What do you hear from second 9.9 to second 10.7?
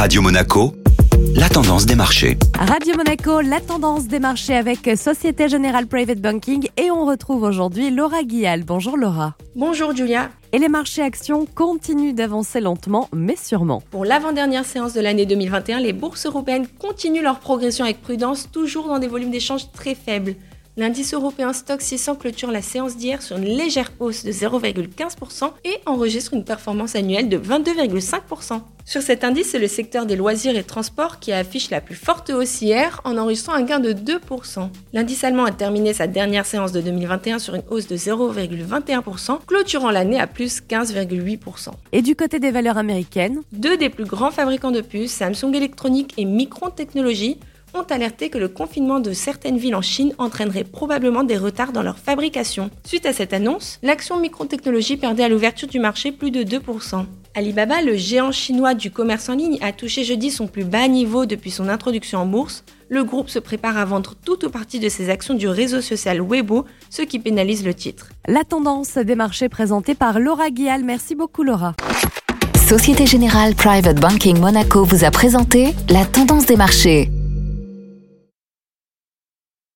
Julia. Et les